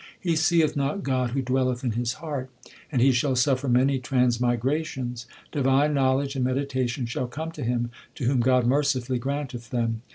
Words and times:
He 0.19 0.35
seeth 0.35 0.75
not 0.75 1.03
God 1.03 1.29
who 1.29 1.43
dwelleth 1.43 1.83
in 1.83 1.91
his 1.91 2.13
heart, 2.13 2.49
and 2.91 3.03
he 3.03 3.11
shall 3.11 3.35
suffer 3.35 3.69
many 3.69 3.99
transmigrations. 3.99 5.27
Divine 5.51 5.93
knowledge 5.93 6.35
and 6.35 6.43
meditation 6.43 7.05
shall 7.05 7.27
come 7.27 7.51
to 7.51 7.63
him 7.63 7.91
To 8.15 8.23
whom 8.23 8.39
God 8.39 8.65
mercifully 8.65 9.19
granteth 9.19 9.69
them. 9.69 10.01